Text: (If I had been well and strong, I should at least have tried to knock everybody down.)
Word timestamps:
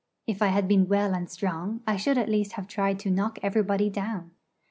(If 0.25 0.41
I 0.41 0.47
had 0.47 0.67
been 0.67 0.87
well 0.87 1.13
and 1.13 1.29
strong, 1.29 1.81
I 1.85 1.95
should 1.95 2.17
at 2.17 2.27
least 2.27 2.53
have 2.53 2.67
tried 2.67 2.97
to 3.01 3.11
knock 3.11 3.37
everybody 3.43 3.91
down.) 3.91 4.31